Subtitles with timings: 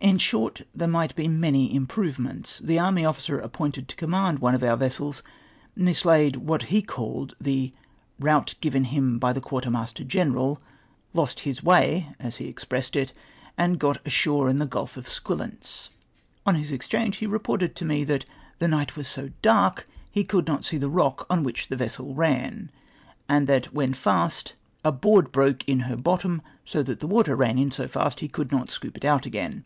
[0.00, 2.58] In short, there might be many improvements.
[2.58, 5.22] The army officer appointed to command one of our vessels
[5.76, 7.72] mislaid what he called the
[8.18, 10.58] "route given Jtim by the Qiiarter Master Genercd!'"
[11.12, 13.12] "lost his way,^' as he expressed it,
[13.56, 15.88] and got ashore in the Grulf of Squillace.
[16.44, 18.24] On his exchange he reported to me that"
[18.60, 22.12] the night was so dark, he could not see the rock on which the vessel
[22.12, 22.72] ran!"
[23.28, 24.54] and that when fast,
[24.84, 28.26] "a hoard broke in her bottom, so that the water ran in so fast, he
[28.26, 29.64] could not scoop it out again